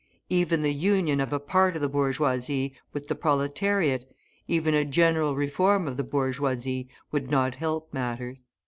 [0.29, 4.11] Even the union of a part of the bourgeoisie with the proletariat,
[4.47, 8.47] even a general reform of the bourgeoisie, would not help matters.